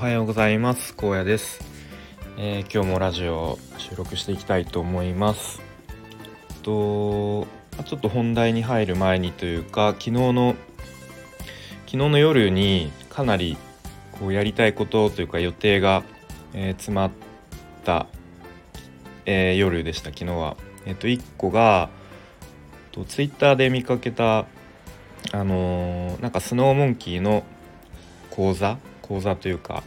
[0.00, 0.94] はようございます。
[0.94, 1.62] 高野です、
[2.38, 5.60] えー、今日もラジオ収録していきたいと思います。
[6.62, 7.46] と
[7.84, 10.56] ちょっと本題に入る前にというか昨日の
[11.84, 13.58] 昨日の夜にかなり
[14.12, 16.02] こうやりたいことというか予定が、
[16.54, 17.10] えー、詰まっ
[17.84, 18.06] た、
[19.26, 20.56] えー、夜でした昨日は。
[20.86, 21.90] えっ、と1個が
[22.92, 24.46] とツイッターで見かけた
[25.32, 27.44] あのー、なんかスノーモンキーの
[28.30, 28.78] 講座？
[29.10, 29.82] 講座というか、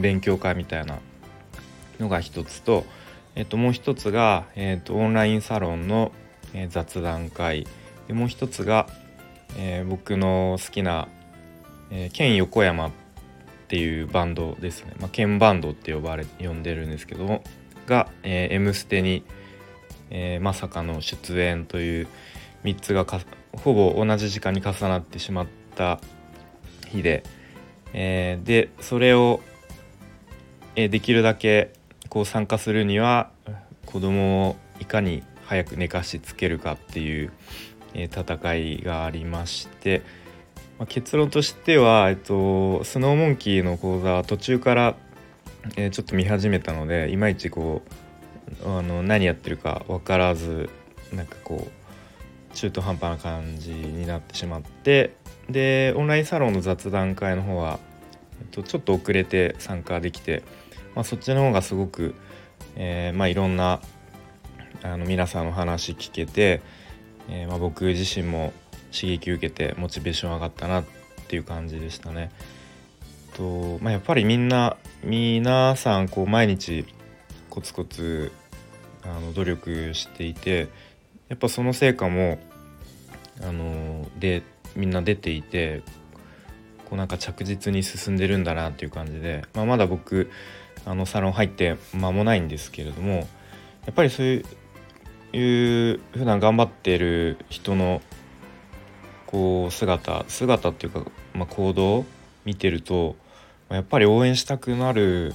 [0.00, 0.98] 勉強会みたいな
[1.98, 2.84] のが一つと、
[3.34, 6.12] えっと、もう一つが、えっと、オンラインサロンの、
[6.54, 7.66] え、雑談会。
[8.08, 8.88] でもう一つが、
[9.56, 11.08] えー、僕の好きな、
[11.90, 12.90] えー、県横山っ
[13.68, 17.42] ていうバンドですね、まあ、県バンドって呼ばれ呼んでるんですけども
[17.86, 19.24] が「えー、M ステに」
[20.10, 22.08] え、まさかの出演という
[22.64, 23.06] 3つが
[23.52, 26.00] ほぼ同じ時間に重なってしまった
[26.86, 27.22] 日で、
[27.94, 29.40] え、でそれを、
[30.76, 31.72] え、できるだけ
[32.08, 33.30] こう参加するには
[33.86, 37.32] 子供をいかに早く寝かしつけるかっていう、
[37.94, 40.02] え、戦いがありまして、
[40.78, 44.96] まあ、結論としては、えっと、スノーモンキーの講座は途中から、
[45.76, 47.82] え、ちょっと見始めたのでいまいちこ
[48.64, 50.70] うあの何やってるか分からず
[51.12, 55.14] なんかこう中途半端な感じになってしまって
[55.48, 57.78] でオンラインサロンの雑談会の方は、
[58.42, 60.42] えっと、ちょっと遅れて参加できて、
[60.94, 62.14] まあ、そっちの方がすごく、
[62.74, 63.80] えー、まあ、いろんな
[64.82, 66.60] あの皆さんの話聞けて、
[67.28, 68.52] えー、まあ、僕自身も
[68.92, 70.84] 刺激受けてモチベーション上がったなっ
[71.28, 72.30] ていう感じでしたね。
[73.34, 76.84] とまあ、やっぱりみんな皆さんこう毎日
[77.48, 78.30] コツコツ
[79.04, 80.68] あの努力していて
[81.30, 82.38] やっぱその成果も
[83.42, 84.42] あので
[84.76, 85.82] みんな出ていて
[86.92, 90.30] こうなんか着実に進んでるんだなっていう感じで、まあ、まだ僕
[90.84, 93.26] あのサロン入って間もないんですけれどもや
[93.92, 94.26] っぱりそう
[95.32, 98.02] いう普段頑張ってる人の
[99.24, 102.04] こう姿姿っていうか、まあ、行動を
[102.44, 103.16] 見てると
[103.70, 105.32] やっぱり応援したくなる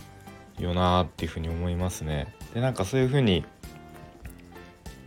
[0.59, 2.35] よなっていうふうに思いますね。
[2.53, 3.44] でなんかそういうふうに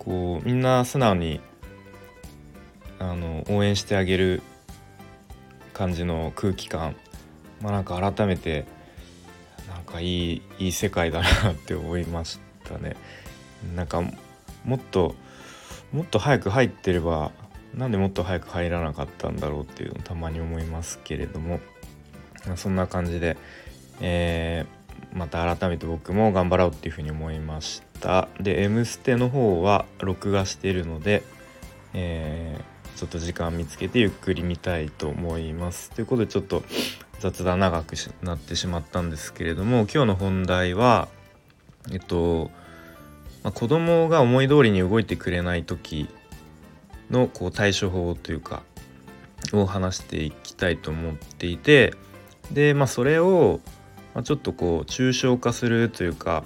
[0.01, 1.41] こうみんな素直に
[2.99, 4.43] あの応援してあげる
[5.73, 6.97] 感じの空気感。
[7.61, 8.67] まあなんか改めて
[9.69, 12.97] なんかいいいい世界だなって思いましたね。
[13.75, 14.03] なんか
[14.65, 15.15] もっと
[15.93, 17.33] もっと早く入ってれば
[17.75, 21.61] なんでもっと早く入らなかったんだろうっていうのをたまに思いますけれども。
[22.57, 23.37] そんな感じで、
[24.01, 28.29] えー、また改めて僕も頑張ろうっていうふうに思いました。
[28.41, 31.23] で「M ステ」の方は録画しているので、
[31.93, 32.50] えー
[32.97, 35.91] ちょっと時間見つけてゆっくり見たいと思います。
[35.91, 36.63] ということでちょっと
[37.21, 41.09] 雑談長くなってしまったんですけれども今日の本題は
[41.93, 42.51] えっと、
[43.43, 46.09] まあ、子供が思い通りに動いてくれない時
[47.11, 48.63] のこう対処法というか
[49.53, 51.95] を話していきたいと思っていて
[52.53, 53.61] でまあそれを、
[54.15, 56.45] まあ、ちょっとこう抽象化するというか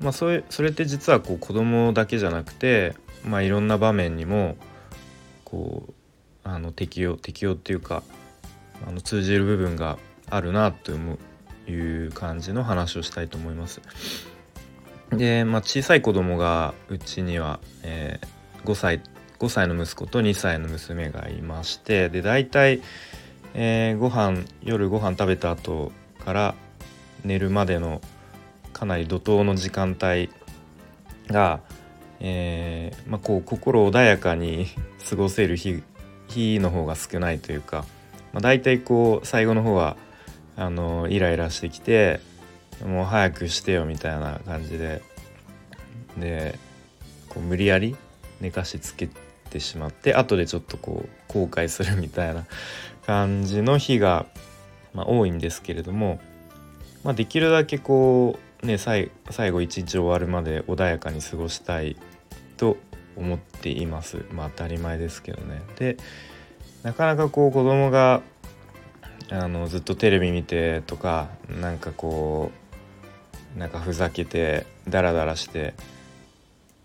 [0.00, 2.94] まあそれそれって実はこう子供だけじゃなくて
[3.24, 4.56] まあいろんな場面にも
[5.50, 5.92] こう
[6.44, 8.02] あの適用適用っていうか
[8.86, 9.98] あの通じる部分が
[10.30, 10.92] あるなと
[11.70, 13.80] いう感じの話をしたいと思います。
[15.10, 19.02] で、まあ、小さい子供がうちには、えー、5歳
[19.38, 22.82] 5歳の息子と2歳の娘がいましてで大体、
[23.54, 25.92] えー、ご飯夜ご飯食べた後
[26.24, 26.54] から
[27.24, 28.02] 寝るまでの
[28.74, 30.28] かなり怒涛の時間帯
[31.28, 31.60] が
[32.20, 34.66] えー、まあ、こう心穏やかに
[35.08, 35.82] 過ごせる日
[36.28, 37.86] 日の方が少ないというか、
[38.32, 39.96] まあ、大体こう最後の方は
[40.56, 42.20] あのイライラしてきて
[42.84, 45.02] もう早くしてよみたいな感じで
[46.18, 46.58] で
[47.28, 47.96] こう無理やり
[48.40, 49.08] 寝かしつけ
[49.50, 52.44] てしまって後でちょっとこう後悔するみたいな
[53.06, 54.26] 感じの日が、
[54.92, 56.20] まあ、多いんですけれども、
[57.04, 59.10] まあ、できるだけこうね最
[59.50, 61.96] 後一日終わるまで穏やかに過ごしたい
[62.56, 62.76] と
[63.16, 64.24] 思っています。
[64.32, 65.60] まあ当たり前ですけどね。
[65.76, 65.96] で
[66.82, 68.22] なかなかこう子供が
[69.30, 71.28] あのずっとテレビ見てとか
[71.60, 72.50] なんかこ
[73.56, 75.74] うなんかふざけてダラダラして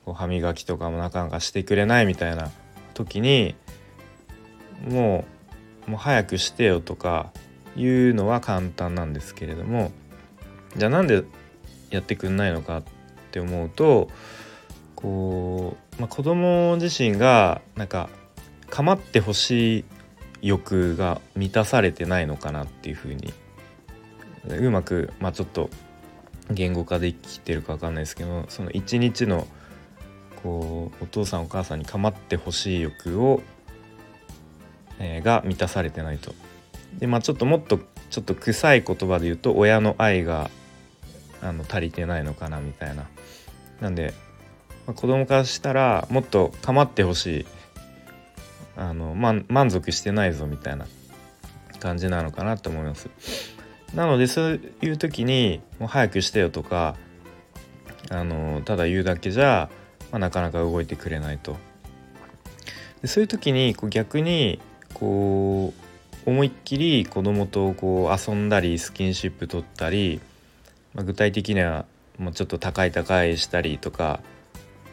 [0.06, 2.52] こう歯磨きとかもなかなかしてくれないみたいな
[2.94, 3.56] 時に
[4.90, 5.25] も
[5.88, 7.31] うもう早くしてよとか
[7.75, 9.92] いうのは簡単なんですけれども
[10.75, 11.24] じゃあなんで
[11.95, 12.84] やってくんないのかっ
[13.31, 14.10] て思うと
[14.95, 18.10] こう、まあ、子供自身がなんか
[18.69, 19.86] 構ってほしい
[20.42, 23.34] 欲が満たされてないのかなっていうふうに
[24.45, 25.69] うまく、まあ、ちょっと
[26.51, 29.48] 言語化できてるか分かんないですけどその一日の
[30.42, 33.42] こうお父さんお母さんに構ってほしい欲を、
[35.00, 36.34] えー、が満たされてないと。
[37.00, 37.80] でまあちょっともっと
[38.10, 40.51] ちょっと臭い言葉で言うと親の愛が
[41.44, 43.06] あの足りてないのかなみたいな。
[43.81, 44.13] なんで、
[44.88, 47.45] まあ、子供からしたらもっと構ってほしい
[48.78, 50.88] あの、ま、満足してないぞみたいな
[51.80, 53.10] 感じなのかなと思います。
[53.94, 56.95] なのでそういう時にもう早くしてよとか
[58.10, 59.69] あのただ言うだけじゃ、
[60.12, 61.57] まあ、なかなか動いてくれないと。
[63.01, 64.62] でそういう時にこう逆に
[64.94, 65.74] こ
[66.25, 70.22] う思いっきり子供とこう遊んだりスキンシップ取ったり、
[70.94, 71.86] まあ、具体的には
[72.18, 74.22] もうちょっと高い高いしたりとか、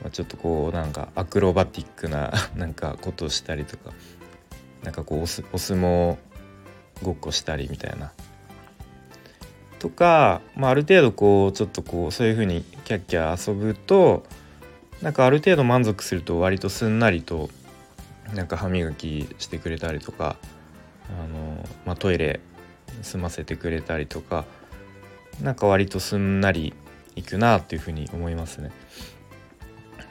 [0.02, 3.92] まあ、ちょっとこうなんかアクロバティックな なんかことをしたりとか
[4.82, 6.16] なんかこうお相撲
[7.02, 8.12] ごっこしたりみたいな。
[9.78, 14.24] とか、まあ、ある程度こうちょっとこうそういう風にキャッキャ遊ぶと
[15.00, 17.48] なんかある程度満足すると割とすんなりと
[18.34, 20.36] なんか歯磨きしてくれたりとか
[21.08, 22.40] あの、まあ、トイレ
[23.00, 24.44] 済ませてくれたりとか
[25.42, 26.74] なんか割とすんなり
[27.16, 28.70] いくなっていうふうに思いますね。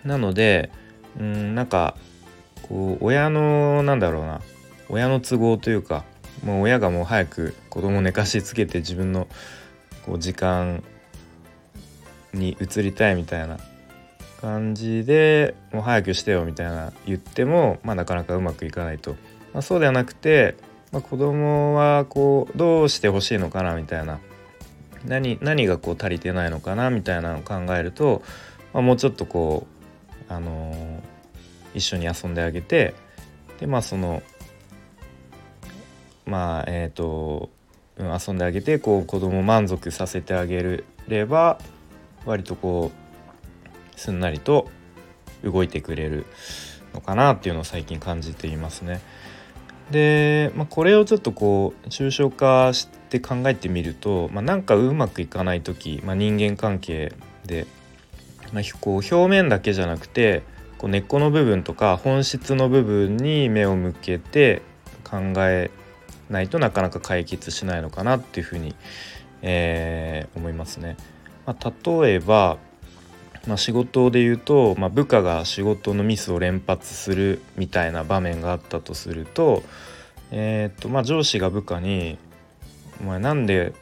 [0.03, 0.71] なので
[1.19, 1.95] うんなんか
[2.63, 4.41] こう親のなんだろうな
[4.89, 6.03] 親の都合というか
[6.43, 9.27] もう親がもう早く子供寝かしつけて自分の
[10.05, 10.83] こう時間
[12.33, 13.57] に移りたいみたいな
[14.39, 19.11] 感じでもう早くしてよみたいな言っても、まあ、なかなかうまくいかないと、
[19.53, 20.55] まあ、そうではなくて、
[20.91, 24.19] まあ、子供はこうどうしてほしいのかなみたいな
[25.05, 28.21] 何何がこう足りてないのかなみたいなのを考えると、
[28.73, 29.67] まあ、もうちょっとこ
[30.29, 30.99] う、あのー、
[31.73, 32.93] 一緒に遊んであげて
[33.59, 34.21] でまあその
[36.25, 37.49] まあえっ、ー、と
[37.97, 41.59] 遊んであげてこう子供満足させてあげれば
[42.25, 42.91] 割とこ
[43.95, 44.69] うすんなりと
[45.43, 46.25] 動いてくれる
[46.93, 49.01] のかなっていうのを最近感じていますね。
[49.91, 57.11] で、まあ、これをちょっとこう抽象化してって考えてみると、まあ、なんかうまくいかない時、まあ、人間関係
[57.43, 57.65] で、
[58.53, 60.43] まあ、こう表面だけじゃなくて
[60.77, 64.61] こう根っこの部分とか本質の部分に目を向けて
[65.03, 65.71] 考え
[66.29, 68.75] ないとなかなか解決しないのかなっていうふうに、
[69.41, 70.95] えー、思いますね。
[71.47, 71.73] まあ、
[72.03, 72.59] 例えば、
[73.47, 79.63] まあ、仕事で言うと、まあ、部下が仕事のミスを連発するみたいな場面があったとすると,、
[80.29, 82.19] えーとまあ、上司が部下に
[83.01, 83.73] 「お前なんで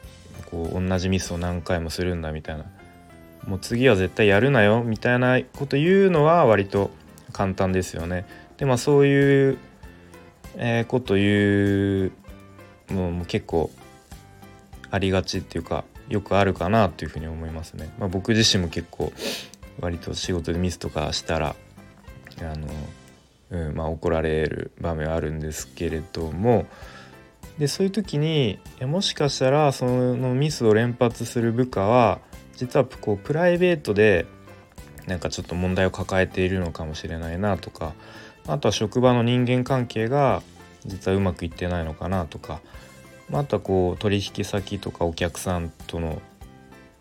[0.50, 2.64] こう同じミスを何回もするんだ」みたいな
[3.46, 6.90] 「もう次は絶対やるなよ」みたいなこと言うのは割と
[7.32, 8.24] 簡単ですよね。
[8.56, 9.58] でまあそういう、
[10.56, 12.12] え、こと言う
[12.90, 13.70] のも結構
[14.90, 17.90] ありがちっていうかよくあるかなというふうに思いますね。
[17.98, 19.12] まあ、僕自身も結構
[19.80, 21.54] 割と仕事でミスとかしたら
[22.40, 22.68] あの、
[23.50, 26.66] うんまあ、怒られる場面はあるんですけれども
[27.58, 32.20] でそういう時にもしかしたらそのミスを連発する部下は
[32.56, 34.26] 実はこうプライベートで
[35.06, 37.94] なんかちょっと問題を抱えているのかもしれないなとか
[38.46, 40.42] あとは職場の人間関係が
[40.86, 42.60] 実はうまくいってないのかなとか
[43.32, 46.22] あとはこう取引先とかお客さんとの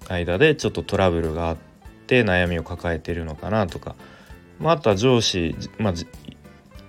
[0.09, 1.57] 間でちょっとトラブルがあっ
[2.07, 3.95] て悩みを抱えているのかなとか、
[4.59, 5.93] まあ、あとは上司、まあ、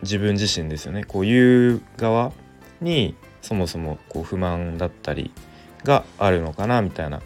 [0.03, 1.05] 自分自身ですよね。
[1.05, 2.33] こういう側
[2.81, 5.33] にそもそもこう不満だったり
[5.85, 7.23] があるのかなみたいな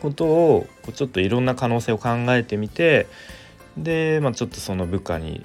[0.00, 3.06] ことをこうちょっといろんな可能性を考えてみて
[3.76, 5.44] で、まあ、ちょっとその部下に、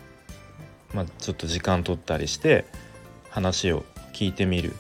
[0.93, 2.65] まあ、ちょっと時間取ったりして
[3.29, 4.73] 話を聞いてみる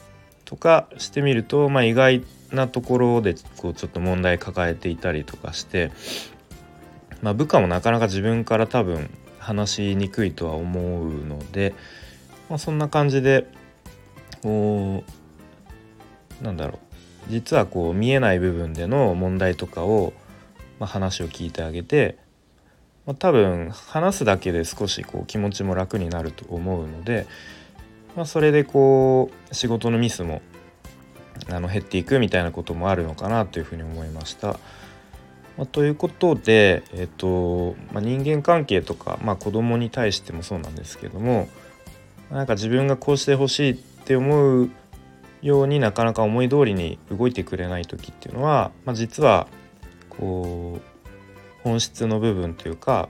[0.45, 5.91] とかしてみると、まあ、意外なところでこうちょっと問題抱えていたりとかして、
[7.21, 9.09] まあ、部下もなかなか自分から多分
[9.39, 11.73] 話しにくいとは思うので、
[12.49, 13.47] まあ、そんな感じで
[14.43, 15.03] こ
[16.41, 16.79] うなんだろ
[17.29, 20.11] う実はこう見えない部分での問題とかを、
[20.79, 22.17] まあ、話を聞いてあげて、
[23.05, 27.25] まあ、多分話すだけで少しこう気持ちも楽になると思うので、
[28.15, 30.41] まあ、それでこう仕事のミスも
[31.49, 34.59] あの減っていくみたいなこともあるのかなというふうに思いました。
[35.57, 41.47] まあ、ということで、えーとまあ、人間関係とか、まあ、子供に対してもそうなんですけども
[42.31, 44.69] なんか自分がこうしてほしいっって思う
[45.41, 49.47] ようになかなか思い通りに動いてくれない時っていうのは、まあ、実は
[50.09, 53.07] こう本質の部分というか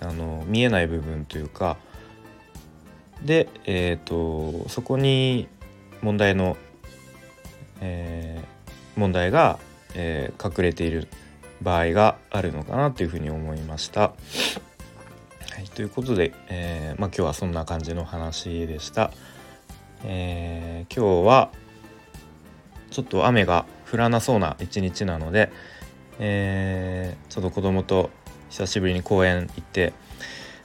[0.00, 1.76] あの見えない部分というか
[3.22, 5.46] で、えーと、そこに
[6.00, 6.56] 問題の、
[7.80, 8.42] え
[8.96, 9.60] 問題が、
[9.94, 11.06] えー、隠れている
[11.62, 14.00] 場合があるのかなというふうに思いました。
[14.00, 14.14] は
[15.62, 19.12] い、ということで、えー、まあ、今日はそんな感じの話でした。
[20.04, 21.50] えー、今日は
[22.90, 25.52] ちょっと雨が降らなそうな一日なので、
[26.18, 28.10] えー、ちょっと子供と
[28.50, 29.92] 久しぶりに公園行って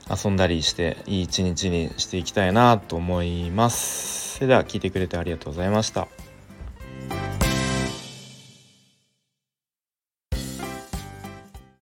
[0.10, 4.36] 遊んだりしていい一日にしていきたいなと思います。
[4.36, 6.08] それでは聞いてくれてありがとうございました。